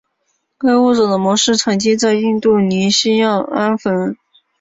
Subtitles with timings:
[0.57, 4.17] 该物种的模式产地在印度尼西亚安汶。